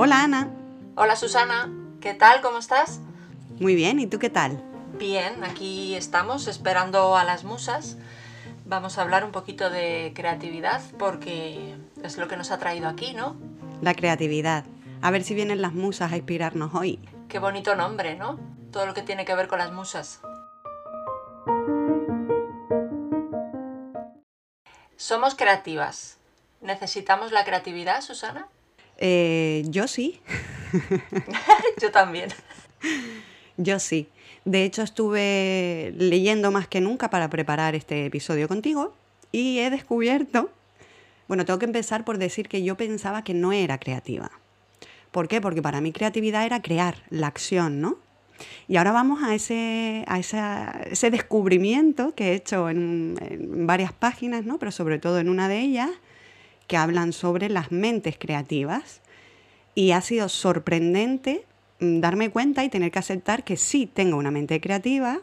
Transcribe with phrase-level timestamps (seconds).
[0.00, 0.48] Hola Ana.
[0.94, 1.68] Hola Susana,
[2.00, 2.40] ¿qué tal?
[2.40, 3.00] ¿Cómo estás?
[3.58, 4.62] Muy bien, ¿y tú qué tal?
[4.96, 7.96] Bien, aquí estamos esperando a las musas.
[8.64, 11.74] Vamos a hablar un poquito de creatividad porque
[12.04, 13.34] es lo que nos ha traído aquí, ¿no?
[13.82, 14.64] La creatividad.
[15.02, 17.00] A ver si vienen las musas a inspirarnos hoy.
[17.28, 18.38] Qué bonito nombre, ¿no?
[18.70, 20.20] Todo lo que tiene que ver con las musas.
[24.94, 26.18] Somos creativas.
[26.60, 28.46] ¿Necesitamos la creatividad, Susana?
[28.98, 30.20] Eh, yo sí.
[31.80, 32.30] yo también.
[33.56, 34.08] Yo sí.
[34.44, 38.94] De hecho, estuve leyendo más que nunca para preparar este episodio contigo
[39.32, 40.50] y he descubierto,
[41.26, 44.30] bueno, tengo que empezar por decir que yo pensaba que no era creativa.
[45.10, 45.40] ¿Por qué?
[45.40, 47.98] Porque para mí creatividad era crear la acción, ¿no?
[48.68, 54.44] Y ahora vamos a ese, a ese descubrimiento que he hecho en, en, varias páginas,
[54.44, 54.58] ¿no?
[54.58, 55.90] pero sobre todo en una de ellas,
[56.68, 59.00] que hablan sobre las mentes creativas.
[59.74, 61.44] Y ha sido sorprendente
[61.80, 65.20] mm, darme cuenta y tener que aceptar que sí tengo una mente creativa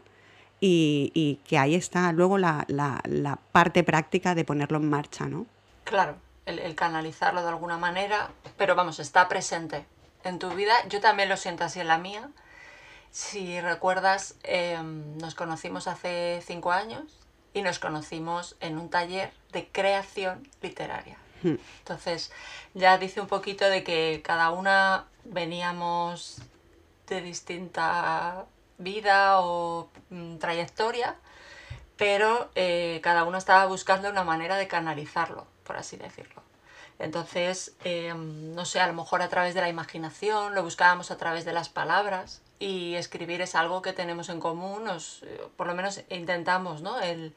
[0.59, 5.45] y, y que ahí está luego la, la, parte práctica de ponerlo en marcha, ¿no?
[5.83, 6.15] Claro,
[6.45, 9.85] el, canalizarlo de alguna manera, pero vamos, está presente
[10.23, 10.73] en tu vida.
[10.89, 12.29] Yo también lo siento así en la mía.
[13.11, 17.03] Si recuerdas, eh, nos conocimos hace cinco años
[17.53, 21.17] y nos conocimos en un taller de creación literaria.
[21.45, 22.31] Entonces,
[22.73, 26.41] ya dice un poquito de que cada una veníamos
[27.07, 28.45] de distinta
[28.77, 31.15] vida o mm, trayectoria,
[31.97, 36.41] pero eh, cada uno estaba buscando una manera de canalizarlo, por así decirlo.
[36.97, 41.17] Entonces, eh, no sé, a lo mejor a través de la imaginación, lo buscábamos a
[41.17, 45.23] través de las palabras y escribir es algo que tenemos en común, nos,
[45.57, 46.99] por lo menos intentamos, ¿no?
[47.01, 47.35] El,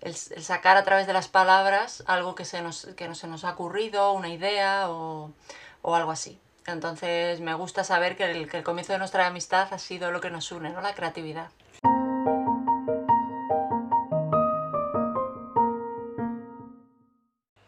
[0.00, 3.44] el, sacar a través de las palabras algo que, se nos, que no se nos
[3.44, 5.32] ha ocurrido, una idea o,
[5.82, 6.38] o algo así.
[6.66, 10.20] Entonces me gusta saber que el, que el comienzo de nuestra amistad ha sido lo
[10.20, 10.80] que nos une, ¿no?
[10.80, 11.50] La creatividad.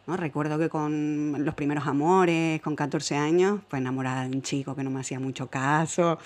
[0.06, 4.84] Recuerdo que con los primeros amores, con 14 años, pues enamorada de un chico que
[4.84, 6.18] no me hacía mucho caso,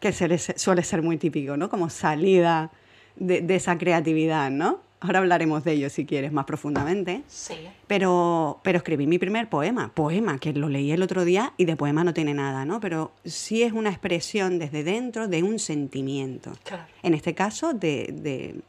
[0.00, 1.70] que suele ser muy típico, ¿no?
[1.70, 2.70] Como salida
[3.16, 4.80] de, de, esa creatividad, ¿no?
[5.00, 7.22] Ahora hablaremos de ello si quieres más profundamente.
[7.26, 7.54] Sí.
[7.86, 11.76] Pero, pero escribí mi primer poema, poema, que lo leí el otro día y de
[11.76, 12.80] poema no tiene nada, ¿no?
[12.80, 16.52] Pero sí es una expresión desde dentro de un sentimiento.
[16.64, 16.84] Claro.
[17.02, 18.60] En este caso, de, de,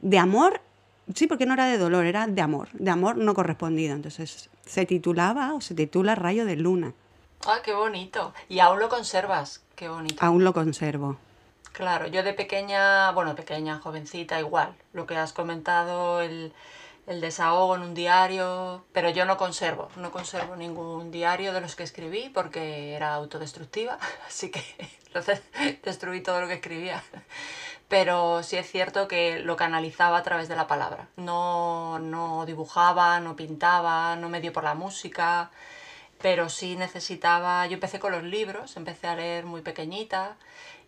[0.00, 0.60] de amor
[1.14, 3.94] Sí, porque no era de dolor, era de amor, de amor no correspondido.
[3.94, 6.94] Entonces se titulaba o se titula Rayo de Luna.
[7.46, 8.32] ¡Ah, qué bonito!
[8.48, 10.24] Y aún lo conservas, qué bonito.
[10.24, 11.18] Aún lo conservo.
[11.72, 16.52] Claro, yo de pequeña, bueno, pequeña, jovencita, igual, lo que has comentado, el,
[17.06, 21.74] el desahogo en un diario, pero yo no conservo, no conservo ningún diario de los
[21.74, 24.62] que escribí porque era autodestructiva, así que
[25.06, 25.42] entonces
[25.82, 27.02] destruí todo lo que escribía
[27.88, 31.08] pero sí es cierto que lo canalizaba a través de la palabra.
[31.16, 35.50] No, no dibujaba, no pintaba, no me dio por la música,
[36.22, 37.66] pero sí necesitaba...
[37.66, 40.36] Yo empecé con los libros, empecé a leer muy pequeñita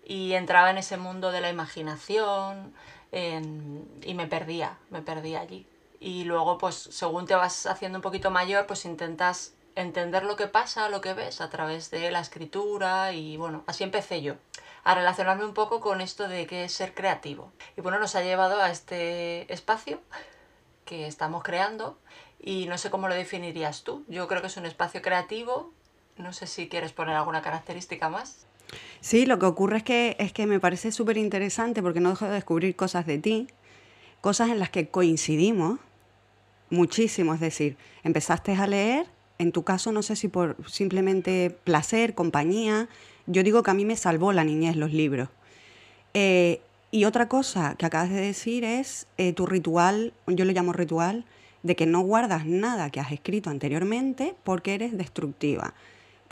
[0.05, 2.75] y entraba en ese mundo de la imaginación
[3.13, 5.67] y me perdía, me perdía allí.
[6.01, 10.47] Y luego, pues según te vas haciendo un poquito mayor, pues intentas entender lo que
[10.47, 14.35] pasa, lo que ves a través de la escritura y bueno, así empecé yo
[14.85, 17.51] a relacionarme un poco con esto de qué es ser creativo.
[17.77, 20.01] Y bueno, nos ha llevado a este espacio
[20.85, 21.99] que estamos creando
[22.39, 24.05] y no sé cómo lo definirías tú.
[24.09, 25.73] Yo creo que es un espacio creativo.
[26.19, 28.47] No sé si quieres poner alguna característica más.
[29.01, 32.25] Sí, lo que ocurre es que, es que me parece súper interesante porque no dejo
[32.27, 33.49] de descubrir cosas de ti,
[34.21, 35.79] cosas en las que coincidimos
[36.71, 37.35] muchísimo.
[37.35, 39.07] Es decir, empezaste a leer,
[39.39, 42.89] en tu caso no sé si por simplemente placer, compañía,
[43.27, 45.29] yo digo que a mí me salvó la niñez los libros.
[46.15, 46.61] Eh,
[46.91, 51.25] y otra cosa que acabas de decir es eh, tu ritual, yo lo llamo ritual,
[51.65, 55.75] de que no guardas nada que has escrito anteriormente porque eres destructiva.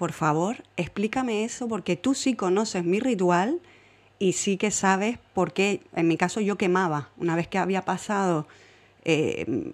[0.02, 3.60] Por favor, explícame eso porque tú sí conoces mi ritual
[4.18, 7.82] y sí que sabes por qué, en mi caso yo quemaba una vez que había
[7.82, 8.48] pasado
[9.04, 9.70] eh,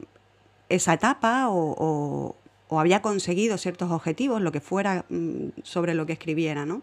[0.68, 2.36] esa etapa o,
[2.68, 6.82] había conseguido ciertos objetivos, lo que fuera mm, sobre lo que escribiera, ¿no?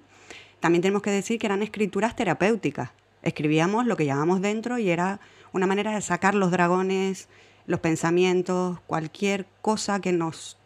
[0.59, 2.89] También tenemos que decir que eran escrituras terapéuticas.
[3.21, 5.19] Escribíamos lo que llevábamos dentro y era
[5.53, 7.29] una manera de sacar los dragones,
[7.67, 10.57] los pensamientos, cualquier cosa que nos...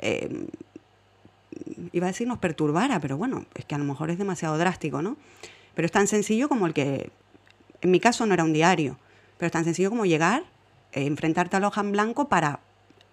[0.00, 0.48] Eh,
[1.92, 5.02] iba a decir nos perturbara, pero bueno, es que a lo mejor es demasiado drástico,
[5.02, 5.16] ¿no?
[5.74, 7.10] Pero es tan sencillo como el que,
[7.80, 8.98] en mi caso no era un diario,
[9.38, 10.44] pero es tan sencillo como llegar,
[10.92, 12.60] eh, enfrentarte a la hoja en blanco para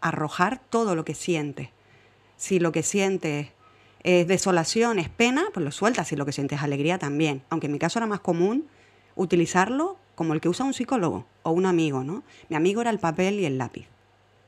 [0.02, 1.70] arrojar todo lo que sientes.
[2.36, 3.50] Si lo que sientes
[4.04, 7.44] es desolación, es pena, pues lo sueltas y lo que sientes es alegría también.
[7.50, 8.68] Aunque en mi caso era más común
[9.16, 12.24] utilizarlo como el que usa un psicólogo o un amigo, ¿no?
[12.50, 13.88] Mi amigo era el papel y el lápiz.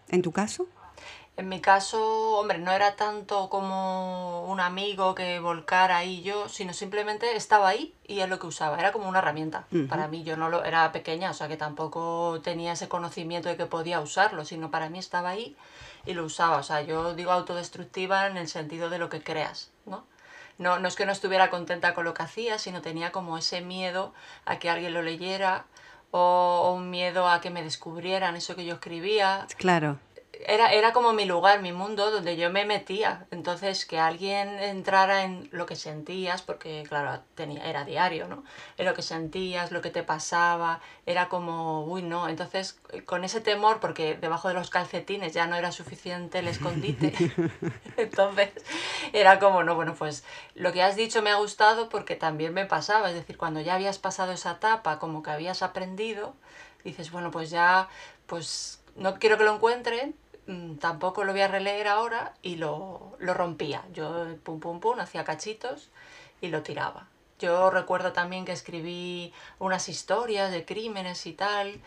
[0.10, 0.68] ¿En tu caso?
[1.40, 6.74] En mi caso, hombre, no era tanto como un amigo que volcara ahí yo, sino
[6.74, 9.66] simplemente estaba ahí y es lo que usaba, era como una herramienta.
[9.88, 13.56] Para mí yo no lo era pequeña, o sea que tampoco tenía ese conocimiento de
[13.56, 15.56] que podía usarlo, sino para mí estaba ahí
[16.06, 16.58] y lo usaba.
[16.58, 20.04] O sea, yo digo autodestructiva en el sentido de lo que creas, ¿no?
[20.58, 23.62] No, no es que no estuviera contenta con lo que hacía, sino tenía como ese
[23.62, 24.14] miedo
[24.44, 25.68] a que alguien lo leyera
[26.12, 26.20] o,
[26.66, 29.48] o un miedo a que me descubrieran eso que yo escribía.
[29.56, 30.00] Claro
[30.48, 33.26] era, era como mi lugar, mi mundo, donde yo me metía.
[33.32, 38.44] Entonces, que alguien entrara en lo que sentías, porque claro, tenía, era diario, ¿no?
[38.78, 42.30] En lo que sentías, lo que te pasaba, era como, uy, no.
[42.30, 47.14] Entonces, con ese temor, porque debajo de los calcetines ya no era suficiente el escondite.
[47.98, 48.52] Entonces,
[49.12, 50.24] era como, no, bueno, pues
[50.56, 53.10] lo que has dicho me ha gustado porque también me pasaba.
[53.10, 56.34] Es decir, cuando ya habías pasado esa etapa, como que habías aprendido,
[56.84, 57.90] dices, bueno, pues ya,
[58.26, 60.16] pues no quiero que lo encuentren,
[60.80, 63.84] tampoco lo voy a releer ahora y lo, lo rompía.
[63.94, 65.90] Yo pum pum pum hacía cachitos
[66.42, 67.08] y lo tiraba.
[67.40, 71.80] Yo recuerdo también que escribí unas historias de crímenes y tal,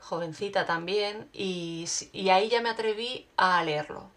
[0.00, 4.08] jovencita también, y, y ahí ya me atreví a leerlo.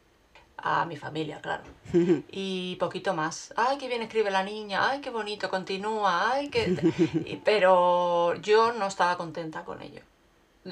[0.62, 1.64] A mi familia, claro.
[2.32, 3.54] Y poquito más.
[3.56, 7.42] Ay, qué bien escribe la niña, ay, qué bonito, continúa, ay, qué...
[7.46, 10.02] Pero yo no estaba contenta con ello.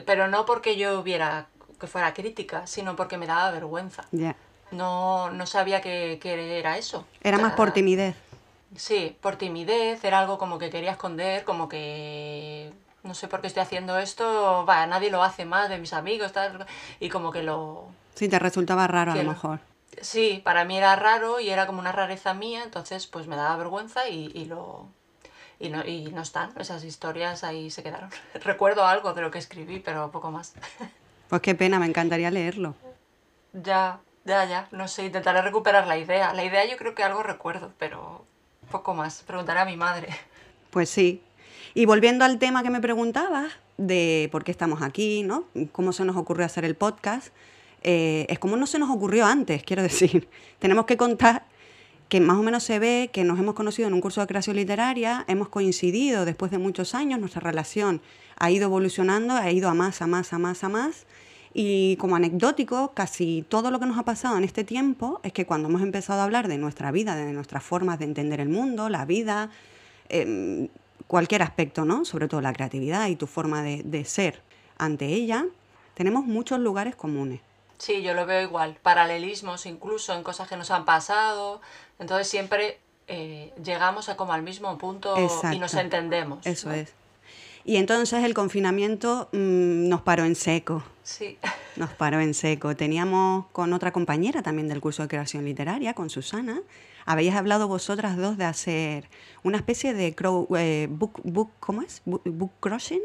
[0.05, 1.47] Pero no porque yo hubiera
[1.79, 4.05] que fuera crítica, sino porque me daba vergüenza.
[4.11, 4.35] Ya.
[4.71, 7.05] No, no sabía que, era eso.
[7.21, 8.15] Era más por timidez.
[8.75, 13.47] Sí, por timidez, era algo como que quería esconder, como que no sé por qué
[13.47, 16.65] estoy haciendo esto, vaya, nadie lo hace más de mis amigos, tal,
[16.99, 17.85] y como que lo...
[18.15, 19.59] Sí, te resultaba raro a lo mejor.
[20.01, 23.55] Sí, para mí era raro y era como una rareza mía, entonces pues me daba
[23.55, 24.87] vergüenza y, y lo...
[25.59, 28.11] Y no, y no están, esas historias ahí se quedaron.
[28.43, 30.53] Recuerdo algo de lo que escribí, pero poco más.
[31.29, 32.75] Pues qué pena, me encantaría leerlo.
[33.53, 34.67] Ya, ya, ya.
[34.71, 36.33] No sé, intentaré recuperar la idea.
[36.33, 38.25] La idea yo creo que algo recuerdo, pero
[38.71, 39.23] poco más.
[39.23, 40.07] Preguntaré a mi madre.
[40.69, 41.21] Pues sí.
[41.73, 45.45] Y volviendo al tema que me preguntabas, de por qué estamos aquí, ¿no?
[45.71, 47.27] Cómo se nos ocurrió hacer el podcast.
[47.83, 50.27] Eh, es como no se nos ocurrió antes, quiero decir.
[50.59, 51.45] Tenemos que contar
[52.09, 54.55] que más o menos se ve que nos hemos conocido en un curso de creación
[54.55, 58.01] literaria, hemos coincidido después de muchos años, nuestra relación
[58.37, 61.05] ha ido evolucionando, ha ido a más, a más, a más, a más.
[61.53, 65.45] Y como anecdótico, casi todo lo que nos ha pasado en este tiempo es que
[65.45, 68.89] cuando hemos empezado a hablar de nuestra vida, de nuestras formas de entender el mundo,
[68.89, 69.49] la vida,
[70.09, 70.67] em,
[71.07, 72.05] cualquier aspecto, ¿no?
[72.05, 74.41] Sobre todo la creatividad y tu forma de, de ser
[74.77, 75.45] ante ella,
[75.95, 77.41] tenemos muchos lugares comunes.
[77.77, 78.77] Sí, yo lo veo igual.
[78.81, 81.61] Paralelismos incluso en cosas que nos han pasado.
[81.99, 85.15] Entonces siempre eh, llegamos a como al mismo punto
[85.51, 86.45] y nos entendemos.
[86.45, 86.93] Eso es.
[87.67, 90.83] Y entonces el confinamiento mm, nos paró en seco.
[91.03, 91.37] Sí.
[91.77, 92.75] Nos paró en seco.
[92.75, 96.61] Teníamos con otra compañera también del curso de creación literaria, con Susana.
[97.05, 99.09] Habéis hablado vosotras dos de hacer
[99.43, 100.15] una especie de
[100.57, 102.01] eh, book, book, ¿cómo es?
[102.03, 103.01] Book, crossing.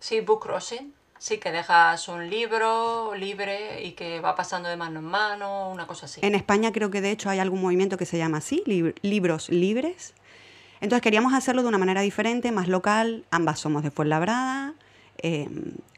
[0.00, 0.92] Sí, book crossing.
[1.26, 5.84] Sí, que dejas un libro libre y que va pasando de mano en mano, una
[5.84, 6.20] cosa así.
[6.22, 8.62] En España creo que de hecho hay algún movimiento que se llama así,
[9.02, 10.14] libros libres.
[10.80, 13.24] Entonces queríamos hacerlo de una manera diferente, más local.
[13.32, 14.74] Ambas somos de Fuenlabrada.
[15.18, 15.48] Eh,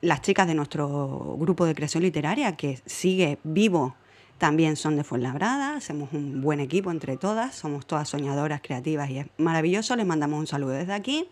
[0.00, 3.96] las chicas de nuestro grupo de creación literaria, que sigue vivo,
[4.38, 5.76] también son de Fuenlabrada.
[5.76, 7.54] Hacemos un buen equipo entre todas.
[7.54, 9.94] Somos todas soñadoras, creativas y es maravilloso.
[9.94, 11.28] Les mandamos un saludo desde aquí.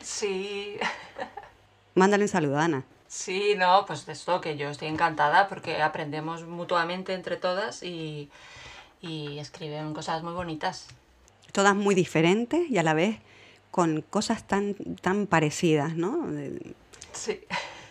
[0.00, 0.76] Sí.
[1.96, 2.84] Mándale un saludo, Ana.
[3.12, 8.30] Sí, no, pues de esto que yo estoy encantada porque aprendemos mutuamente entre todas y,
[9.02, 10.88] y escriben cosas muy bonitas.
[11.52, 13.18] Todas muy diferentes y a la vez
[13.70, 16.26] con cosas tan, tan parecidas, ¿no?
[17.12, 17.38] Sí.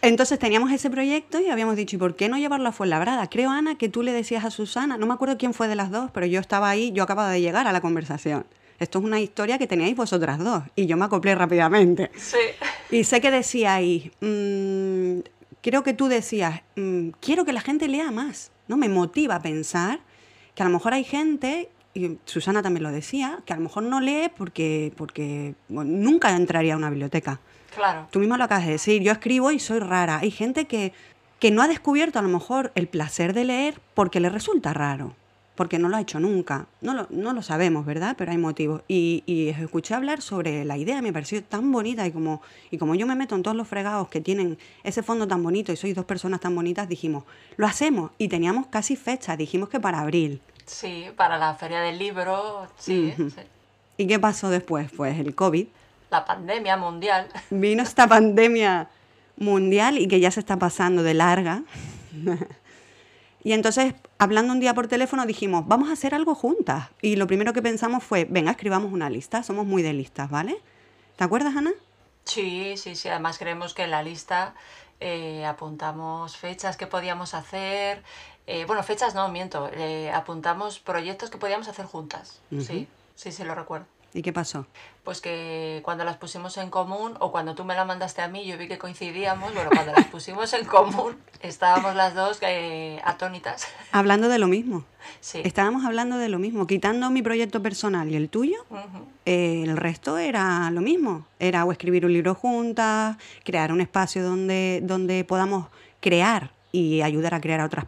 [0.01, 3.29] Entonces teníamos ese proyecto y habíamos dicho, ¿y por qué no llevarlo a Fuenlabrada?
[3.29, 5.91] Creo, Ana, que tú le decías a Susana, no me acuerdo quién fue de las
[5.91, 8.47] dos, pero yo estaba ahí, yo acababa de llegar a la conversación
[8.81, 10.63] esto es una historia que teníais vosotras dos.
[10.75, 12.09] Y yo me acoplé rápidamente.
[12.17, 12.37] Sí.
[12.89, 15.19] Y sé que decíais, mmm,
[15.61, 18.77] creo que tú decías, mm, quiero que la gente lea más, ¿no?
[18.77, 19.99] Me motiva a pensar
[20.55, 23.83] que a lo mejor hay gente, y Susana también lo decía, que a lo mejor
[23.83, 27.39] no lee porque, porque nunca entraría a una biblioteca.
[27.75, 28.07] Claro.
[28.09, 30.17] Tú mismo lo acabas de decir, yo escribo y soy rara.
[30.19, 30.91] Hay gente que,
[31.37, 35.15] que no ha descubierto a lo mejor el placer de leer porque le resulta raro
[35.55, 36.67] porque no lo ha hecho nunca.
[36.81, 38.15] No lo, no lo sabemos, ¿verdad?
[38.17, 38.81] Pero hay motivos.
[38.87, 42.95] Y, y, escuché hablar sobre la idea, me pareció tan bonita y como, y como
[42.95, 45.95] yo me meto en todos los fregados que tienen ese fondo tan bonito y sois
[45.95, 47.23] dos personas tan bonitas, dijimos,
[47.57, 48.11] lo hacemos.
[48.17, 50.41] Y teníamos casi fecha, dijimos que para abril.
[50.65, 53.41] Sí, para la feria del libro, sí, sí.
[53.97, 54.89] ¿Y qué pasó después?
[54.95, 55.67] Pues el COVID.
[56.09, 57.27] La pandemia mundial.
[57.49, 58.89] Vino esta pandemia
[59.37, 61.63] mundial y que ya se está pasando de larga.
[63.43, 66.89] y entonces, hablando un día por teléfono, dijimos, vamos a hacer algo juntas.
[67.01, 69.41] Y lo primero que pensamos fue, venga, escribamos una lista.
[69.41, 70.61] Somos muy de listas, ¿vale?
[71.15, 71.71] ¿Te acuerdas, Ana?
[72.25, 73.09] Sí, sí, sí.
[73.09, 74.53] Además creemos que en la lista
[74.99, 78.03] eh, apuntamos fechas que podíamos hacer.
[78.45, 79.71] eh, bueno, fechas no, miento.
[79.73, 82.41] eh, apuntamos proyectos que podíamos hacer juntas.
[82.51, 83.87] Sí, sí, sí, lo recuerdo.
[84.13, 84.67] ¿Y qué pasó?
[85.03, 88.45] Pues que cuando las pusimos en común, o cuando tú me la mandaste a mí,
[88.45, 93.67] yo vi que coincidíamos, bueno, cuando las pusimos en común, estábamos las dos eh, atónitas.
[93.91, 94.83] Hablando de lo mismo.
[95.21, 95.41] Sí.
[95.43, 96.67] Estábamos hablando de lo mismo.
[96.67, 99.07] Quitando mi proyecto personal y el tuyo, Ujú.
[99.25, 101.25] eh, el resto era lo mismo.
[101.39, 103.15] Era o escribir un libro juntas,
[103.45, 105.67] crear un espacio donde, donde podamos
[106.01, 107.85] crear y ayudar a crear a otras,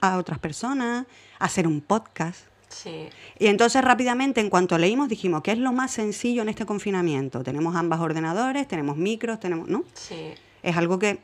[0.00, 1.06] a otras personas,
[1.38, 2.49] hacer un podcast.
[2.70, 3.08] Sí.
[3.38, 7.42] Y entonces rápidamente, en cuanto leímos, dijimos, ¿qué es lo más sencillo en este confinamiento?
[7.42, 9.68] Tenemos ambas ordenadores, tenemos micros, tenemos...
[9.68, 9.84] ¿no?
[9.94, 10.32] Sí.
[10.62, 11.20] Es algo que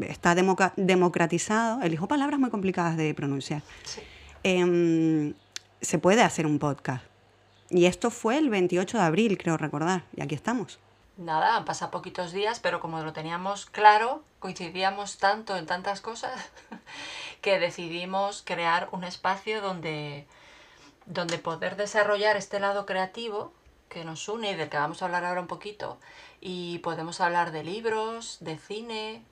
[0.00, 0.34] está
[0.76, 1.82] democratizado.
[1.82, 3.62] Elijo palabras muy complicadas de pronunciar.
[3.84, 4.00] sí.
[4.44, 5.34] Em,
[5.80, 7.04] se puede hacer un podcast.
[7.70, 10.04] Y esto fue el 28 de abril, creo recordar.
[10.16, 10.78] Y aquí estamos.
[11.16, 16.32] Nada, han pasado poquitos días, pero como lo teníamos claro, coincidíamos tanto en tantas cosas
[17.42, 20.26] que decidimos crear un espacio donde,
[21.08, 23.52] donde poder desarrollar este lado creativo
[23.88, 25.98] que nos une y del que vamos a hablar ahora un poquito.
[26.40, 29.24] Y podemos hablar de libros, de cine,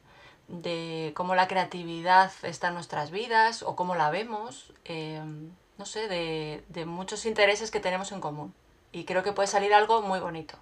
[0.49, 5.23] de cómo la creatividad está en nuestras vidas o cómo la vemos, eh,
[5.77, 8.55] no sé, de, de muchos intereses que tenemos en común.
[8.91, 10.57] Y creo que puede salir algo muy bonito.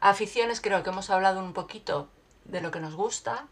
[0.00, 2.08] Aficiones creo que hemos hablado un poquito
[2.44, 3.48] de lo que nos gusta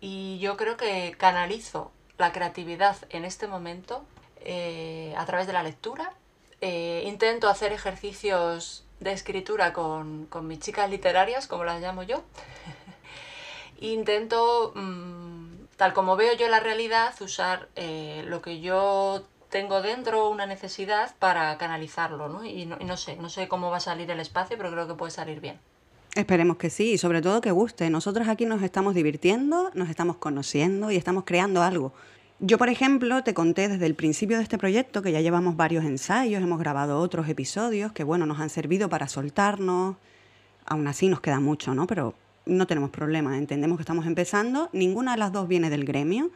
[0.00, 4.04] y yo creo que canalizo la creatividad en este momento
[4.40, 6.12] eh, a través de la lectura.
[6.60, 12.22] Eh, intento hacer ejercicios de escritura con, con mis chicas literarias, como las llamo yo.
[13.80, 20.28] Intento, mm, tal como veo yo la realidad, usar eh, lo que yo tengo dentro,
[20.28, 22.44] una necesidad, para canalizarlo, ¿no?
[22.44, 24.88] Y no, y no sé, no sé cómo va a salir el espacio, pero creo
[24.88, 25.60] que puede salir bien.
[26.18, 27.88] Esperemos que sí, y sobre todo que guste.
[27.90, 31.92] Nosotros aquí nos estamos divirtiendo, nos estamos conociendo y estamos creando algo.
[32.40, 35.84] Yo, por ejemplo, te conté desde el principio de este proyecto que ya llevamos varios
[35.84, 39.94] ensayos, hemos grabado otros episodios que, bueno, nos han servido para soltarnos.
[40.66, 41.86] Aún así nos queda mucho, ¿no?
[41.86, 42.14] Pero
[42.46, 44.70] no tenemos problema, entendemos que estamos empezando.
[44.72, 46.32] Ninguna de las dos viene del gremio.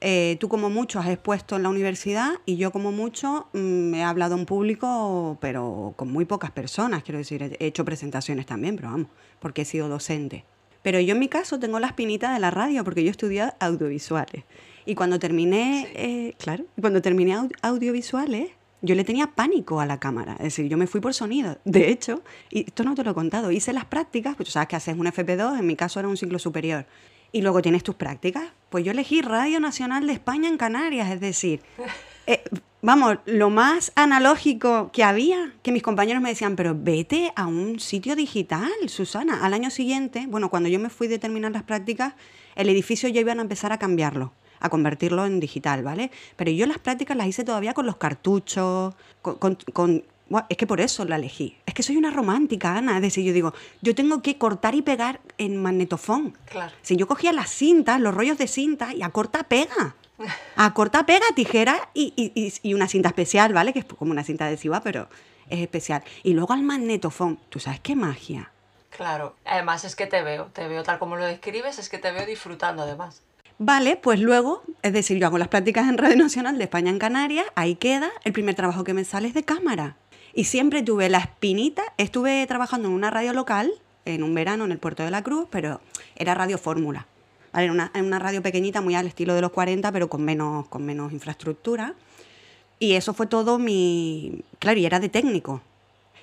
[0.00, 4.02] Eh, tú como mucho has expuesto en la universidad y yo como mucho mm, he
[4.04, 8.76] hablado en público, pero con muy pocas personas, quiero decir, he he hecho presentaciones también,
[8.76, 9.08] pero vamos,
[9.40, 10.44] porque he sido docente.
[10.82, 14.44] Pero yo en mi caso tengo la espinita de la radio porque yo estudié audiovisuales.
[14.84, 18.50] Y cuando terminé, eh, claro, cuando terminé au- audiovisuales,
[18.82, 20.34] yo le tenía pánico a la cámara.
[20.34, 21.58] Es decir, yo me fui por sonido.
[21.64, 24.68] De hecho, y esto no te lo he contado, hice las prácticas, pues tú sabes
[24.68, 26.86] que haces un FP2, en mi caso era un ciclo superior.
[27.32, 28.44] Y luego tienes tus prácticas.
[28.70, 31.60] Pues yo elegí Radio Nacional de España en Canarias, es decir,
[32.26, 32.42] eh,
[32.82, 37.78] vamos, lo más analógico que había, que mis compañeros me decían, pero vete a un
[37.78, 39.44] sitio digital, Susana.
[39.44, 42.14] Al año siguiente, bueno, cuando yo me fui de terminar las prácticas,
[42.56, 46.10] el edificio ya iban a empezar a cambiarlo, a convertirlo en digital, ¿vale?
[46.34, 49.36] Pero yo las prácticas las hice todavía con los cartuchos, con...
[49.36, 50.04] con- con-
[50.48, 51.56] Es que por eso la elegí.
[51.66, 52.96] Es que soy una romántica, Ana.
[52.96, 56.36] Es decir, yo digo, yo tengo que cortar y pegar en magnetofón.
[56.46, 56.72] Claro.
[56.82, 59.94] Si yo cogía las cintas, los rollos de cinta y a corta pega.
[60.56, 63.72] A corta pega, tijera y, y- y- y una cinta especial, ¿vale?
[63.74, 65.08] Que es como una cinta adhesiva, pero
[65.50, 66.02] es especial.
[66.22, 67.38] Y luego al magnetofón.
[67.50, 68.50] ¿Tú sabes qué magia?
[68.90, 69.36] Claro.
[69.44, 72.24] Además es que te veo, te veo tal como lo describes, es que te veo
[72.24, 73.20] disfrutando además.
[73.58, 76.98] Vale, pues luego, es decir, yo hago las prácticas en Radio Nacional de España en
[76.98, 79.96] Canarias, ahí queda, el primer trabajo que me sale es de cámara.
[80.36, 83.72] Y siempre tuve la espinita, estuve trabajando en una radio local,
[84.04, 85.80] en un verano en el Puerto de la Cruz, pero
[86.14, 87.06] era Radio Fórmula.
[87.54, 87.64] ¿vale?
[87.64, 90.84] Era una, una radio pequeñita, muy al estilo de los 40, pero con menos, con
[90.84, 91.94] menos infraestructura.
[92.78, 94.42] Y eso fue todo mi...
[94.58, 95.62] Claro, y era de técnico.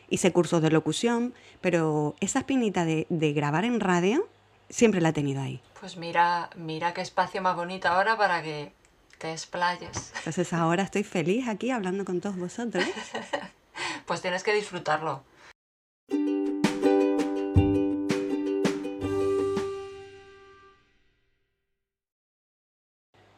[0.09, 4.27] Hice cursos de locución, pero esa espinita de, de grabar en radio
[4.69, 5.59] siempre la he tenido ahí.
[5.79, 8.73] Pues mira, mira qué espacio más bonito ahora para que
[9.17, 10.13] te explayes.
[10.17, 12.85] Entonces ahora estoy feliz aquí hablando con todos vosotros.
[14.05, 15.23] Pues tienes que disfrutarlo.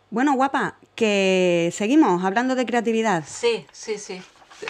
[0.10, 3.24] Bueno, guapa, que seguimos hablando de creatividad.
[3.28, 4.22] Sí, sí, sí.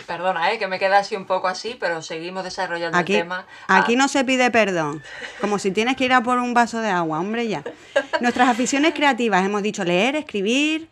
[0.07, 0.57] Perdona, ¿eh?
[0.57, 3.45] que me queda así un poco así, pero seguimos desarrollando Aquí, el tema.
[3.67, 5.03] aquí Ah, no se pide perdón.
[5.39, 7.63] Como si tienes que ir a por un vaso de agua, hombre, ya.
[8.21, 10.89] Nuestras aficiones creativas, hemos dicho leer, escribir.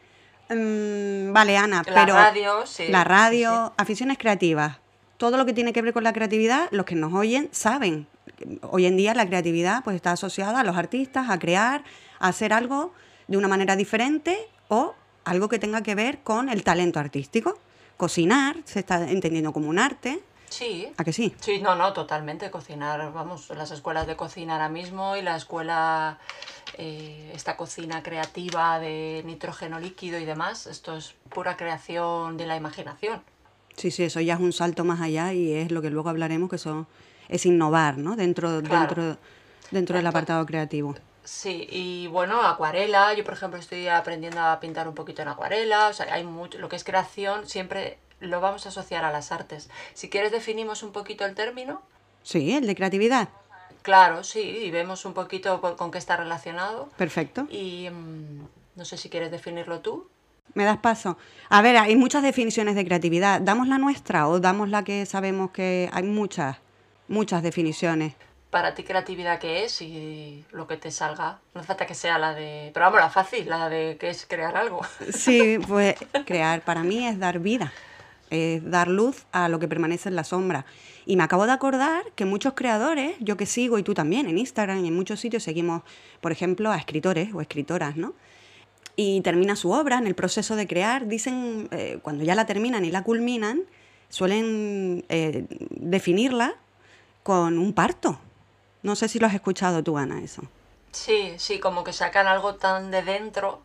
[0.50, 2.14] Mm, vale, Ana, La pero.
[2.16, 4.78] radio, sí, La sí, radio, aficiones creativas.
[5.18, 8.08] Todo lo que tiene que ver con la creatividad, los que nos oyen saben.
[8.62, 11.84] Hoy en día la creatividad pues está asociada a los artistas, a crear,
[12.20, 12.94] a hacer algo
[13.28, 17.58] de una manera diferente o algo que tenga que ver con el talento artístico.
[17.96, 20.20] Cocinar, se está entendiendo como un arte.
[20.50, 21.34] Sí, ¿A que sí?
[21.40, 22.52] Sí, no, no, totalmente.
[22.52, 26.20] Cocinar, vamos, las escuelas de cocina ahora mismo y la escuela,
[26.77, 32.56] eh, esta cocina creativa de nitrógeno líquido y demás, esto es pura creación de la
[32.56, 33.22] imaginación.
[33.75, 36.50] Sí, sí, eso ya es un salto más allá y es lo que luego hablaremos,
[36.50, 36.86] que eso
[37.30, 38.15] es innovar, ¿no?
[38.15, 38.80] Dentro, Claro.
[38.96, 39.18] dentro,
[39.72, 40.96] dentro del apartado creativo.
[41.24, 45.88] Sí, y bueno, acuarela, yo por ejemplo estoy aprendiendo a pintar un poquito en acuarela,
[45.88, 49.32] o sea, hay mucho, lo que es creación siempre lo vamos a asociar a las
[49.32, 49.70] artes.
[49.94, 51.82] Si quieres definimos un poquito el término,
[52.24, 53.27] Sí, el de creatividad.
[53.84, 56.90] Claro, sí, y vemos un poquito por- con qué está relacionado.
[56.98, 57.46] Perfecto.
[57.52, 58.48] Y mm,
[58.78, 60.08] no sé si quieres definirlo tú.
[60.56, 61.18] ¿Me das paso?
[61.50, 63.40] A ver, hay muchas definiciones de creatividad.
[63.42, 66.58] ¿Damos la nuestra o damos la que sabemos que hay muchas,
[67.08, 68.13] muchas definiciones?
[68.50, 71.40] Para ti creatividad qué es y lo que te salga.
[71.56, 72.70] No hace falta que sea la de...
[72.72, 74.82] Pero vamos, la fácil, la de que es crear algo.
[75.12, 77.74] Sí, pues crear para mí es dar vida,
[78.34, 80.66] es dar luz a lo que permanece en la sombra.
[81.06, 84.38] Y me acabo de acordar que muchos creadores, yo que sigo y tú también, en
[84.38, 85.84] Instagram y en muchos sitios seguimos,
[86.22, 88.13] por ejemplo, a escritores o escritoras, ¿no?
[88.96, 92.86] Y termina su obra, en el proceso de crear, dicen, eh, cuando ya la terminan
[92.86, 93.63] y la culminan,
[94.10, 96.56] suelen eh, definirla
[97.24, 98.20] con un parto.
[98.84, 100.44] No sé si lo has escuchado tú, Ana, eso.
[100.92, 103.63] Sí, sí, como que sacan algo tan de dentro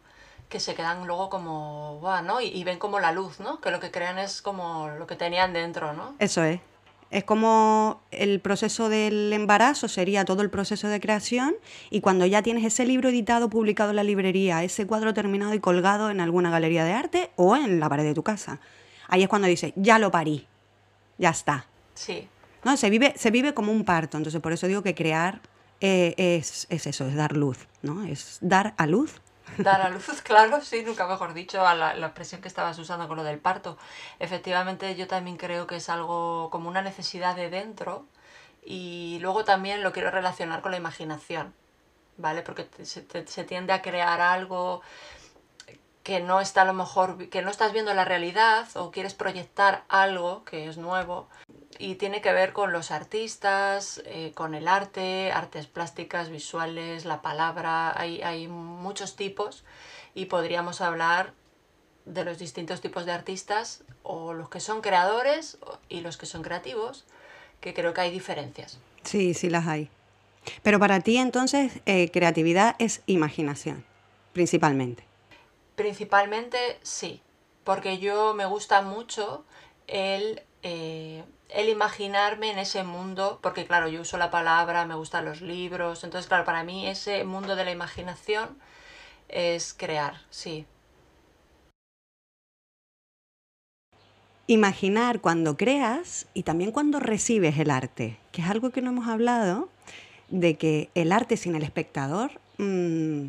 [0.49, 2.41] que se quedan luego como, ¿no?
[2.41, 3.61] Y, y ven como la luz, ¿no?
[3.61, 6.15] Que lo que crean es como lo que tenían dentro, ¿no?
[6.19, 6.61] Eso es.
[7.11, 11.55] Es como el proceso del embarazo sería todo el proceso de creación
[11.89, 15.61] y cuando ya tienes ese libro editado, publicado en la librería, ese cuadro terminado y
[15.61, 18.61] colgado en alguna galería de arte o en la pared de tu casa,
[19.07, 20.47] ahí es cuando dices, ya lo parí,
[21.17, 21.65] ya está.
[21.95, 22.29] Sí,
[22.65, 22.77] ¿No?
[22.77, 25.41] Se, vive, se vive como un parto, entonces por eso digo que crear
[25.81, 28.05] eh, es, es eso, es dar luz, ¿no?
[28.05, 29.15] Es dar a luz.
[29.63, 33.17] Dar a luz, claro, sí, nunca mejor dicho, a la, expresión que estabas usando con
[33.17, 33.77] lo del parto.
[34.19, 38.07] Efectivamente, yo también creo que es algo como una necesidad de dentro
[38.65, 41.55] y luego también lo quiero relacionar con la imaginación,
[42.19, 42.43] ¿vale?
[42.43, 44.83] Porque te- se tiende a crear algo
[46.03, 49.85] que no está a lo mejor, que no estás viendo la realidad o quieres proyectar
[49.89, 51.29] algo que es nuevo
[51.79, 57.23] y tiene que ver con los artistas, eh, con el arte, artes plásticas, visuales, la
[57.23, 59.65] palabra, hay, hay muchos tipos
[60.15, 61.33] y podríamos hablar
[62.05, 66.43] de los distintos tipos de artistas o los que son creadores y los que son
[66.43, 67.05] creativos,
[67.61, 68.79] que creo que hay diferencias.
[69.05, 69.91] Sí, sí las hay.
[70.63, 73.85] Pero para ti entonces eh, creatividad es imaginación,
[74.33, 75.05] principalmente.
[75.77, 77.23] Principalmente sí,
[77.65, 79.45] porque yo me gusta mucho
[79.87, 85.25] el, eh, el imaginarme en ese mundo, porque claro, yo uso la palabra, me gustan
[85.25, 88.59] los libros, entonces claro, para mí ese mundo de la imaginación
[89.29, 90.67] es crear, sí.
[94.47, 99.07] Imaginar cuando creas y también cuando recibes el arte, que es algo que no hemos
[99.09, 99.69] hablado,
[100.29, 103.27] de que el arte sin el espectador, mm,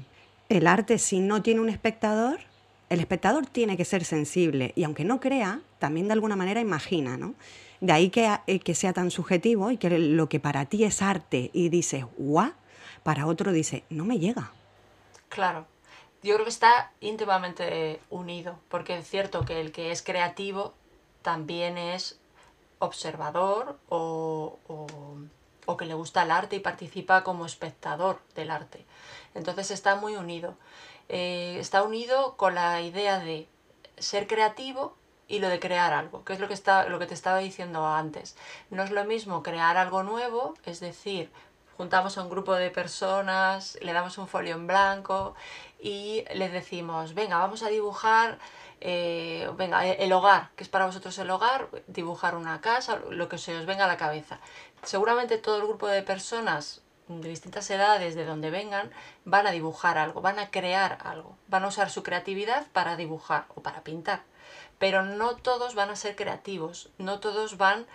[0.50, 2.40] el arte si no tiene un espectador,
[2.90, 7.18] el espectador tiene que ser sensible y aunque no crea, también de alguna manera imagina,
[7.18, 7.36] ¿no?
[7.82, 11.02] De ahí que, eh, que sea tan subjetivo y que lo que para ti es
[11.02, 12.52] arte y dices, guau,
[13.04, 14.52] para otro dice, no me llega.
[15.30, 15.66] Claro,
[16.24, 20.74] yo creo que está íntimamente unido, porque es cierto que el que es creativo
[21.22, 22.20] también es
[22.80, 24.88] observador o, o-
[25.66, 28.86] o que le gusta el arte y participa como espectador del arte.
[29.36, 30.56] Entonces está muy unido.
[31.10, 33.48] Eh, está unido con la idea de
[33.98, 34.96] ser creativo
[35.30, 37.88] y lo de crear algo, que es lo que, está, lo que te estaba diciendo
[37.88, 38.36] antes.
[38.72, 41.32] No es lo mismo crear algo nuevo, es decir,
[41.78, 45.36] juntamos a un grupo de personas, le damos un folio en blanco
[45.80, 48.40] y les decimos, venga, vamos a dibujar,
[48.82, 53.38] eh, venga, el hogar, que es para vosotros el hogar, dibujar una casa, lo que
[53.38, 54.40] se os venga a la cabeza.
[54.84, 58.92] Seguramente todo el grupo de personas de distintas edades, de donde vengan,
[59.26, 63.46] van a dibujar algo, van a crear algo, van a usar su creatividad para dibujar
[63.56, 64.22] o para pintar.
[64.80, 67.86] Pero no todos van a ser creativos, no todos van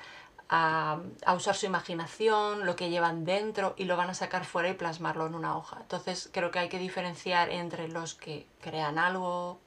[0.49, 1.01] a,
[1.35, 5.27] usar su imaginación, lo que llevan dentro y lo van a sacar fuera y plasmarlo
[5.27, 5.79] en una hoja.
[5.81, 9.59] Entonces creo que hay que diferenciar entre los que crean algo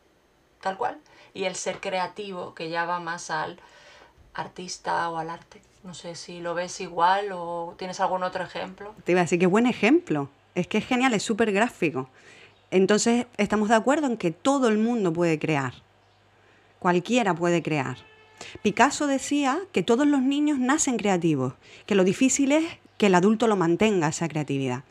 [0.62, 1.00] tal cual
[1.34, 3.60] y el ser creativo que ya va más al,
[4.38, 5.62] artista o al arte.
[5.84, 8.94] No sé si lo ves igual o tienes algún otro ejemplo.
[9.04, 10.30] Te iba a decir, qué buen ejemplo.
[10.56, 12.10] Es que es genial, es súper gráfico.
[12.72, 15.74] Entonces, estamos de acuerdo en que todo el mundo puede crear.
[16.80, 17.98] Cualquiera puede crear.
[18.62, 21.54] Picasso decía que todos los niños nacen creativos,
[21.86, 22.66] que lo difícil es
[22.98, 24.84] que el adulto lo mantenga esa creatividad.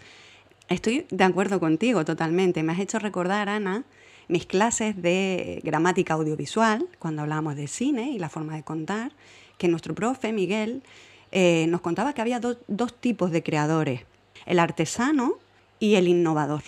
[0.68, 2.62] Estoy de acuerdo contigo totalmente.
[2.62, 3.84] Me has hecho recordar, Ana,
[4.28, 9.12] mis clases de gramática audiovisual, cuando hablábamos de cine y la forma de contar,
[9.58, 10.82] que nuestro profe, Miguel,
[11.30, 14.02] eh, nos contaba que había dos tipos de creadores,
[14.44, 15.38] el artesano
[15.78, 16.62] y el innovador.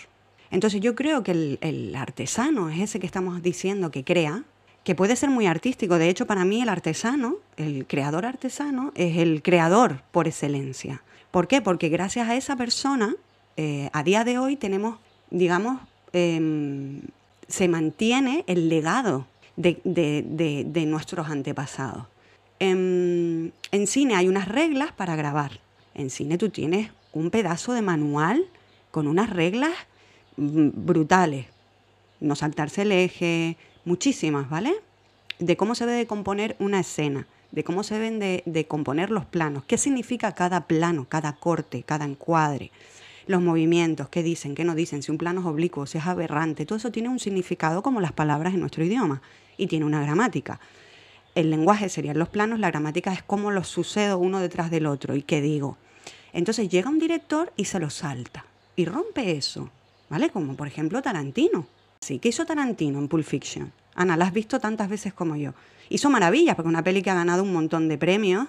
[0.50, 4.44] Entonces yo creo que el, el, artesano es ese que estamos diciendo que crea,
[4.88, 5.98] que puede ser muy artístico.
[5.98, 11.02] De hecho, para mí el artesano, el creador artesano, es el creador por excelencia.
[11.30, 11.60] ¿Por qué?
[11.60, 13.14] Porque gracias a esa persona,
[13.58, 14.98] eh, a día de hoy tenemos,
[15.30, 15.78] digamos,
[16.14, 17.02] em,
[17.48, 22.06] se mantiene el legado de, nuestros antepasados.
[22.58, 25.60] En, en, cine hay unas reglas para grabar.
[25.94, 28.42] En cine tú tienes un pedazo de manual
[28.90, 29.72] con unas reglas
[30.38, 31.44] mm, brutales.
[32.20, 34.74] No saltarse el eje, muchísimas, ¿vale?
[35.40, 39.64] De cómo se debe componer una escena, de cómo se deben de, componer los planos,
[39.64, 42.70] qué significa cada plano, cada corte, cada encuadre,
[43.26, 46.66] los movimientos, qué dicen, qué no dicen, si un plano es oblicuo, si es aberrante,
[46.66, 49.22] todo eso tiene un significado como las palabras en nuestro idioma
[49.56, 50.60] y tiene una gramática.
[51.34, 55.14] El lenguaje serían los planos, la gramática es cómo los sucedo uno detrás del otro
[55.14, 55.78] y qué digo.
[56.32, 58.44] Entonces llega un director y se lo salta
[58.76, 59.70] y rompe eso,
[60.10, 60.30] ¿vale?
[60.30, 61.66] Como por ejemplo Tarantino.
[62.00, 63.72] Sí, ¿qué hizo Tarantino en Pulp Fiction?
[63.94, 65.52] Ana, la has visto tantas veces como yo.
[65.88, 68.46] Hizo maravillas, porque es una peli que ha ganado un montón de premios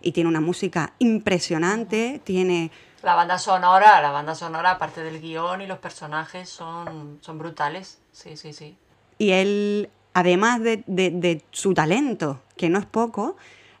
[0.00, 2.70] y tiene una música impresionante, tiene...
[3.02, 7.98] La banda sonora, la banda sonora, aparte del guion y los personajes, son, son brutales.
[8.12, 8.76] Sí, sí, sí.
[9.16, 13.36] Y él, además de, su talento, que no es poco,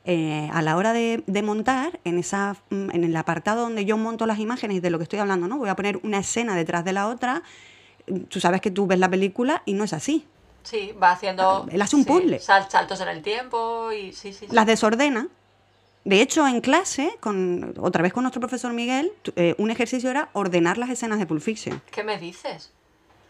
[0.06, 4.24] eh, a la hora de, de, montar, en, esa, en el apartado donde yo monto
[4.24, 5.58] las imágenes de lo que estoy hablando, ¿no?
[5.58, 7.42] Voy a poner una escena detrás de la otra
[8.28, 10.26] tú sabes que tú ves la película y no es así.
[10.62, 11.66] Sí, va haciendo...
[11.70, 12.38] Él hace un puzzle.
[12.38, 15.28] saltos en el tiempo y sí, sí, Las desordena.
[16.04, 20.30] De hecho, en clase, con, otra vez con nuestro profesor Miguel, eh, un ejercicio era
[20.32, 21.82] ordenar las escenas de Pulp Fiction.
[21.90, 22.72] ¿Qué me dices?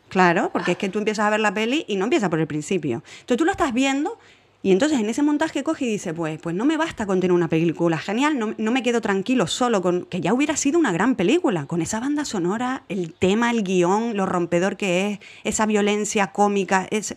[0.09, 2.47] Claro, porque es que tú empiezas a ver la peli y no empieza por el
[2.47, 3.03] principio.
[3.21, 4.19] Entonces tú lo estás viendo
[4.63, 7.33] y entonces en ese montaje coge y dice, pues, pues no me basta con tener
[7.33, 10.93] una película genial, no, no, me quedo tranquilo solo con que ya hubiera sido una
[10.93, 15.65] gran película, con esa banda sonora, el tema, el guion, lo rompedor que es, esa
[15.65, 17.15] violencia cómica, es,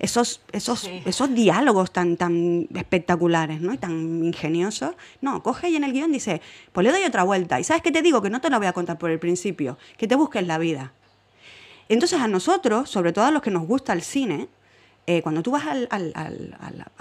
[0.00, 3.74] esos, esos, esos diálogos tan, tan espectaculares ¿no?
[3.74, 4.94] y tan ingeniosos.
[5.20, 6.40] No, coge y en el guion dice,
[6.72, 7.60] pues le doy otra vuelta.
[7.60, 9.76] Y sabes qué te digo, que no te lo voy a contar por el principio,
[9.98, 10.94] que te busques la vida.
[11.90, 14.48] Entonces a nosotros, sobre todo a los que nos gusta el cine,
[15.06, 15.76] eh, cuando tú vas a,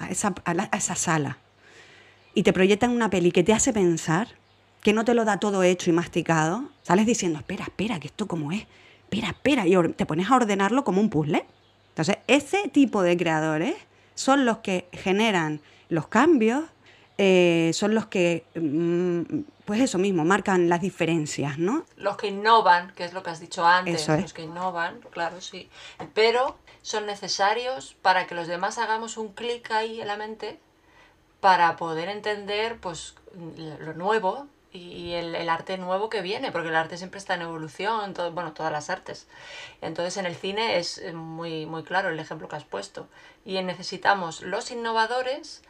[0.10, 1.38] esa, sala
[2.34, 4.30] y te proyectan una peli que te hace pensar,
[4.82, 8.28] que no te lo da todo hecho y masticado, sales diciendo, espera, espera, que esto
[8.28, 8.66] como es,
[9.04, 11.46] espera, espera, y te pones a ordenarlo como un puzzle.
[11.90, 13.76] Entonces, ese tipo de creadores
[14.16, 16.64] son los que generan los cambios,
[17.18, 21.86] eh, son los que, mm, pues eso mismo, marcan las diferencias, ¿no?
[21.98, 25.70] Los que innovan, que es lo que has dicho antes, los que innovan, claro, sí.
[26.14, 30.60] Pero son necesarios para que los demás hagamos un clic ahí en la mente
[31.39, 36.98] para poder entender pues lo nuevo y el, arte nuevo que viene, porque el arte
[36.98, 39.28] siempre está en evolución, todo, bueno, todas las artes.
[39.82, 43.08] Entonces en el cine es muy, muy claro el ejemplo que has puesto.
[43.46, 45.63] Y necesitamos los innovadores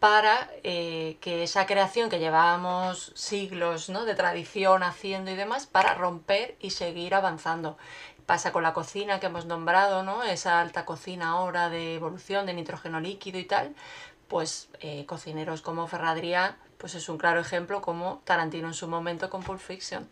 [0.00, 4.04] para eh, que esa creación que llevábamos siglos ¿no?
[4.04, 7.78] de tradición haciendo y demás, para romper y seguir avanzando
[8.26, 10.24] pasa con la cocina que hemos nombrado, ¿no?
[10.24, 13.74] Esa alta cocina ahora de evolución de nitrógeno líquido y tal,
[14.28, 19.30] pues eh, cocineros como Ferradrià, pues es un claro ejemplo como Tarantino en su momento
[19.30, 20.08] con Pulp Fiction.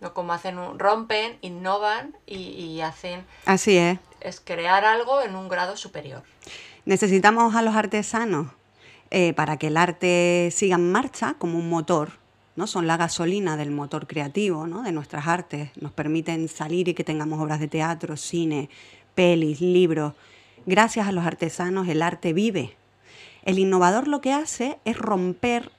[0.00, 0.14] ¿no?
[0.14, 3.26] Como hacen un, rompen, innovan y, hacen...
[3.44, 3.98] Así es.
[4.20, 6.22] Es crear algo en un grado superior.
[6.86, 8.46] Necesitamos a los artesanos
[9.10, 12.19] eh, para que el arte siga en marcha como un motor
[12.56, 12.66] ¿no?
[12.66, 14.82] son la gasolina del motor creativo ¿no?
[14.82, 18.68] de nuestras artes, nos permiten salir y que tengamos obras de teatro, cine,
[19.14, 20.14] pelis, libros.
[20.66, 22.76] Gracias a los artesanos el arte vive.
[23.44, 25.70] El innovador lo que hace es romper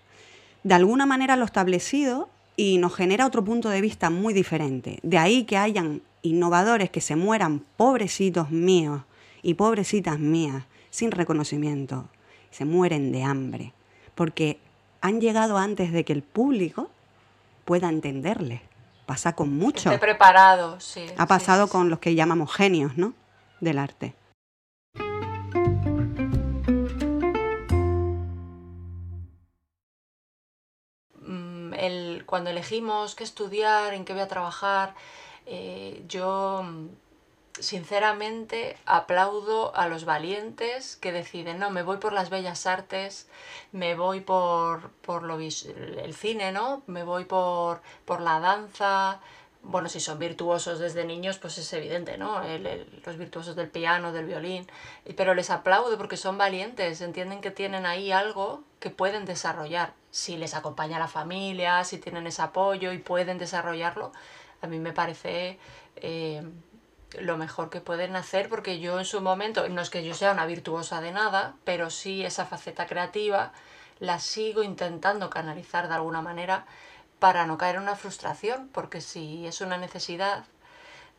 [0.63, 4.99] de alguna manera lo establecido y nos genera otro punto de vista muy diferente.
[5.03, 9.01] De ahí que hayan innovadores que se mueran, pobrecitos míos
[9.41, 12.09] y pobrecitas mías, sin reconocimiento,
[12.51, 13.73] se mueren de hambre,
[14.13, 14.59] porque
[15.01, 16.89] han llegado antes de que el público
[17.65, 18.61] pueda entenderle
[19.11, 19.87] Pasa con muchos.
[19.87, 21.05] Esté preparado, sí.
[21.17, 23.13] Ha pasado con los que llamamos genios, ¿no?
[23.59, 24.15] Del arte.
[31.19, 34.95] Mm, el, cuando elegimos qué estudiar, en qué voy a trabajar,
[35.45, 36.63] eh, yo
[37.59, 43.27] sinceramente aplaudo a los valientes que deciden, no, me voy por las bellas artes,
[43.71, 46.83] me voy por, por lo el cine, ¿no?
[46.87, 49.19] Me voy por, por la danza.
[49.63, 52.41] Bueno, si son virtuosos desde niños, pues es evidente, ¿no?
[53.05, 54.65] los virtuosos del piano, del violín.
[55.15, 59.93] Pero les aplaudo porque son valientes, entienden que tienen ahí algo que pueden desarrollar.
[60.09, 64.11] Si les acompaña la familia, si tienen ese apoyo y pueden desarrollarlo,
[64.61, 65.59] a mí me parece
[65.95, 66.43] eh,
[67.19, 70.31] lo mejor que pueden hacer, porque yo en su momento, no es que yo sea
[70.31, 73.51] una virtuosa de nada, pero sí esa faceta creativa
[73.99, 76.65] la sigo intentando canalizar de alguna manera
[77.19, 80.45] para no caer en una frustración, porque si es una necesidad,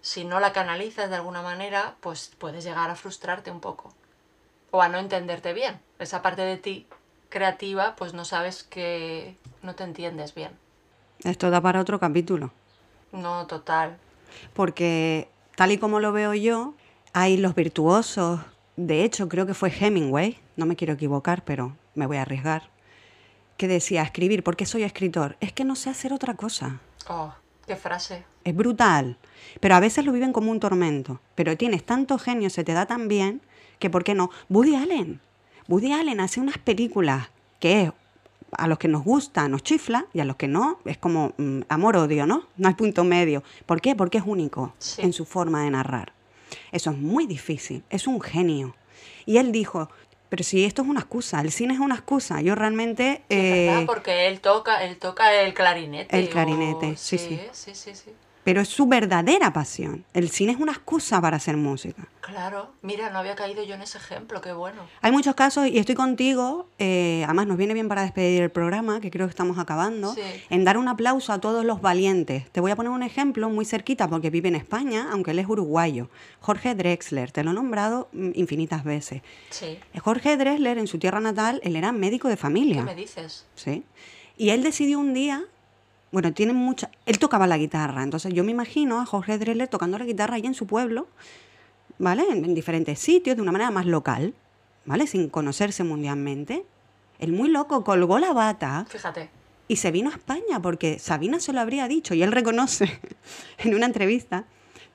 [0.00, 3.94] si no la canalizas de alguna manera, pues puedes llegar a frustrarte un poco
[4.72, 5.80] o a no entenderte bien.
[6.00, 6.86] Esa parte de ti
[7.28, 10.50] creativa, pues no sabes que no te entiendes bien.
[11.22, 12.50] Esto da para otro capítulo.
[13.12, 13.96] No, total.
[14.54, 16.74] Porque tal y como lo veo yo,
[17.12, 18.40] hay los virtuosos.
[18.76, 22.70] De hecho, creo que fue Hemingway, no me quiero equivocar, pero me voy a arriesgar,
[23.56, 25.36] que decía escribir, ¿por qué soy escritor?
[25.40, 26.80] Es que no sé hacer otra cosa.
[27.08, 27.34] Oh,
[27.66, 28.24] qué frase.
[28.44, 29.18] Es brutal,
[29.60, 31.20] pero a veces lo viven como un tormento.
[31.34, 33.40] Pero tienes tanto genio, se te da tan bien,
[33.78, 34.30] que ¿por qué no?
[34.48, 35.20] Woody Allen.
[35.68, 37.28] Woody Allen hace unas películas
[37.60, 37.92] que es
[38.56, 41.62] a los que nos gusta nos chifla y a los que no es como mm,
[41.68, 42.46] amor-odio, ¿no?
[42.56, 43.42] No hay punto medio.
[43.66, 43.94] ¿Por qué?
[43.94, 46.12] Porque es único en su forma de narrar.
[46.70, 48.74] Eso es muy difícil, es un genio.
[49.24, 49.88] Y él dijo,
[50.28, 53.22] pero si esto es una excusa, el cine es una excusa, yo realmente...
[53.28, 56.18] Eh, porque él toca, él toca el clarinete.
[56.18, 57.40] El clarinete, sí, sí.
[57.52, 58.10] sí, sí, sí
[58.44, 60.04] pero es su verdadera pasión.
[60.14, 62.08] El cine es una excusa para hacer música.
[62.20, 64.82] Claro, mira, no había caído yo en ese ejemplo, qué bueno.
[65.00, 69.00] Hay muchos casos, y estoy contigo, eh, además nos viene bien para despedir el programa,
[69.00, 70.14] que creo que estamos acabando,
[70.50, 72.48] en dar un aplauso a todos los valientes.
[72.50, 75.48] Te voy a poner un ejemplo muy cerquita porque vive en España, aunque él es
[75.48, 76.08] uruguayo.
[76.40, 79.22] Jorge Drexler, te lo he nombrado mm, infinitas veces.
[79.50, 79.78] Sí.
[79.92, 82.80] Eh, Jorge Drexler, en su tierra natal, él era médico de familia.
[82.80, 83.46] ¿Qué me dices?
[83.54, 83.84] Sí.
[84.36, 85.44] Y él decidió un día
[86.12, 86.90] bueno, tiene mucha...
[87.06, 90.44] Él tocaba la guitarra, entonces yo me imagino a Jorge Drexler tocando la guitarra ahí
[90.44, 91.08] en su pueblo,
[91.98, 92.24] ¿vale?
[92.30, 94.34] En, diferentes sitios, de una manera más local,
[94.84, 95.06] ¿vale?
[95.06, 96.64] Sin conocerse mundialmente.
[97.18, 98.84] El muy loco colgó la bata.
[98.88, 99.30] Fíjate.
[99.68, 103.00] Y se vino a España porque Sabina se lo habría dicho y él reconoce
[103.58, 104.44] en una entrevista.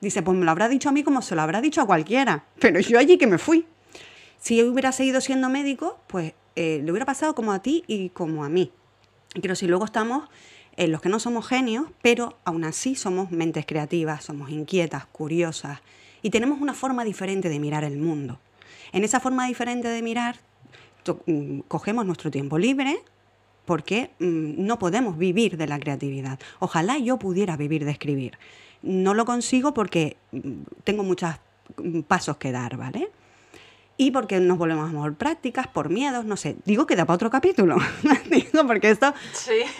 [0.00, 2.44] Dice, pues me lo habrá dicho a mí como se lo habrá dicho a cualquiera,
[2.60, 3.66] pero yo allí que me fui.
[4.38, 8.10] Si yo hubiera seguido siendo médico, pues eh, le hubiera pasado como a ti y
[8.10, 8.70] como a mí.
[9.42, 10.28] Pero si luego estamos
[10.78, 15.80] en los que no somos genios, pero aún así somos mentes creativas, somos inquietas, curiosas
[16.22, 18.38] y tenemos una forma diferente de mirar el mundo.
[18.92, 20.36] En esa forma diferente de mirar,
[21.26, 23.02] mm, cogemos nuestro tiempo libre
[23.64, 26.38] porque mm, no podemos vivir de la creatividad.
[26.60, 28.38] Ojalá yo pudiera vivir de escribir.
[28.80, 31.34] No lo consigo porque mm, tengo muchos
[32.06, 33.10] pasos que dar, ¿vale?
[34.00, 36.56] Y porque nos volvemos a mejor prácticas, por miedos, no sé.
[36.64, 37.76] Digo que da para otro capítulo.
[38.30, 39.12] Digo, porque esto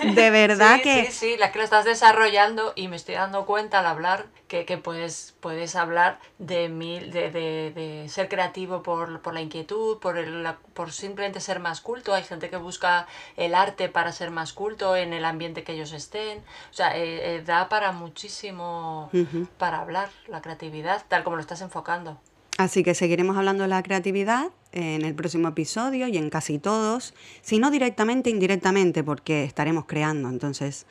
[0.03, 1.07] de verdad que...
[1.07, 4.65] Sí, sí, la que lo estás desarrollando y me estoy dando cuenta al hablar que,
[4.65, 9.99] que puedes, puedes hablar de, mil, de, de, de ser creativo por, por, la inquietud,
[9.99, 12.13] por, el, por simplemente ser más culto.
[12.13, 15.93] Hay gente que busca el arte para ser más culto en el ambiente que ellos
[15.93, 16.39] estén.
[16.73, 19.11] O sea, eh, eh, da para muchísimo
[19.59, 22.19] para hablar la creatividad, tal como lo estás enfocando.
[22.59, 27.15] Así que seguiremos hablando de la creatividad en el próximo episodio y en casi todos,
[27.41, 30.85] si no directamente, indirectamente, porque estaremos creando, entonces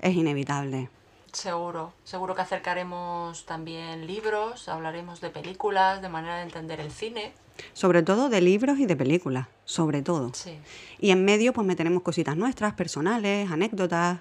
[0.00, 0.90] es inevitable.
[1.32, 7.32] Seguro, seguro que acercaremos también libros, hablaremos de películas, de manera de entender el cine.
[7.72, 10.34] Sobre todo de libros y de películas, sobre todo.
[10.34, 10.58] Sí.
[10.98, 14.18] Y en medio pues meteremos cositas nuestras, personales, anécdotas,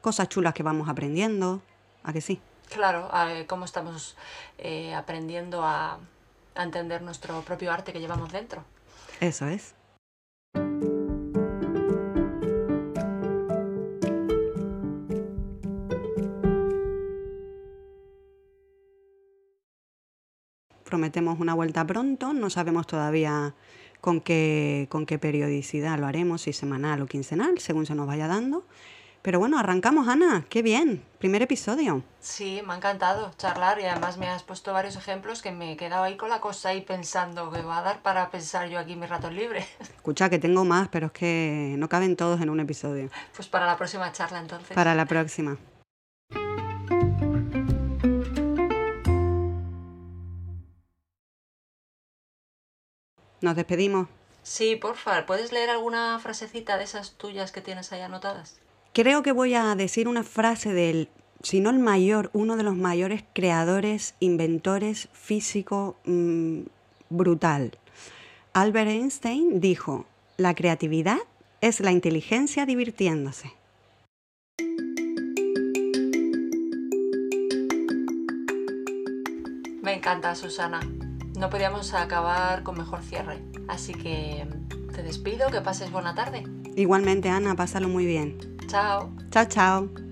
[0.00, 1.60] cosas chulas que vamos aprendiendo,
[2.04, 2.40] ¿a que sí?
[2.72, 3.10] Claro,
[3.48, 4.16] cómo estamos
[4.58, 5.98] eh, aprendiendo a,
[6.56, 8.64] a entender nuestro propio arte que llevamos dentro.
[9.20, 9.74] Eso es.
[20.84, 23.54] Prometemos una vuelta pronto, no sabemos todavía
[24.00, 28.28] con qué, con qué periodicidad lo haremos, si semanal o quincenal, según se nos vaya
[28.28, 28.64] dando.
[29.26, 30.46] Pero bueno, arrancamos, Ana.
[30.48, 31.04] Qué bien.
[31.18, 32.04] Primer episodio.
[32.20, 35.76] Sí, me ha encantado charlar y además me has puesto varios ejemplos que me he
[35.76, 38.94] quedado ahí con la cosa y pensando que va a dar para pensar yo aquí
[38.94, 39.66] mi rato libre.
[39.80, 43.10] Escucha, que tengo más, pero es que no caben todos en un episodio.
[43.34, 44.76] Pues para la próxima charla entonces.
[44.76, 45.58] Para la próxima.
[53.40, 54.06] Nos despedimos.
[54.44, 55.26] Sí, por favor.
[55.26, 58.60] ¿Puedes leer alguna frasecita de esas tuyas que tienes ahí anotadas?
[58.96, 61.10] Creo que voy a decir una frase del,
[61.42, 66.60] si no el mayor, uno de los mayores creadores, inventores, físico mm,
[67.10, 67.76] brutal.
[68.54, 70.06] Albert Einstein dijo,
[70.38, 71.18] la creatividad
[71.60, 73.52] es la inteligencia divirtiéndose.
[79.82, 80.80] Me encanta, Susana.
[81.38, 83.42] No podíamos acabar con mejor cierre.
[83.68, 84.48] Así que
[84.94, 86.44] te despido, que pases buena tarde.
[86.76, 88.55] Igualmente, Ana, pásalo muy bien.
[88.68, 89.10] Chao.
[89.30, 90.05] Chao, chao.